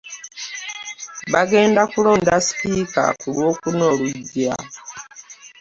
Bagenda 1.33 1.81
kulonda 1.91 2.33
sipiika 2.45 3.03
ku 3.19 3.27
lwokuna 3.35 3.81
olujja. 3.93 4.55